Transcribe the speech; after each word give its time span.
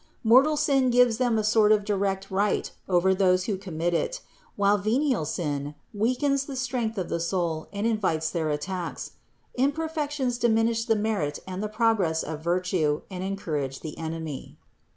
Mortal 0.23 0.57
sin 0.57 0.89
gives 0.89 1.19
them 1.19 1.37
a 1.37 1.43
sort 1.43 1.71
of 1.71 1.85
direct 1.85 2.31
right 2.31 2.71
over 2.89 3.13
those 3.13 3.43
who 3.45 3.55
commit 3.55 3.93
it; 3.93 4.19
while 4.55 4.79
venial 4.79 5.25
sin 5.25 5.75
weakens 5.93 6.45
the 6.45 6.55
strength 6.55 6.97
of 6.97 7.07
the 7.07 7.19
soul 7.19 7.67
and 7.71 7.85
invites 7.85 8.31
their 8.31 8.49
attacks. 8.49 9.11
Imperfections 9.53 10.39
diminish 10.39 10.85
the 10.85 10.95
merit 10.95 11.37
and 11.45 11.61
the 11.61 11.69
progress 11.69 12.23
of 12.23 12.43
virtue, 12.43 13.01
and 13.11 13.23
encourage 13.23 13.81
the 13.81 13.95
enemy. 13.99 14.57